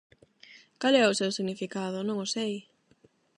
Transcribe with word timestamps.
Cal 0.79 0.93
é 1.01 1.05
o 1.07 1.17
seu 1.19 1.29
significado? 1.37 1.97
Non 2.07 2.17
o 2.25 2.27
sei! 2.35 2.53